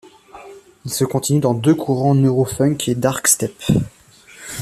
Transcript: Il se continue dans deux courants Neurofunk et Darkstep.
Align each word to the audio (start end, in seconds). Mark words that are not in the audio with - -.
Il 0.83 0.91
se 0.91 1.03
continue 1.05 1.39
dans 1.41 1.53
deux 1.53 1.75
courants 1.75 2.15
Neurofunk 2.15 2.87
et 2.89 2.95
Darkstep. 2.95 3.53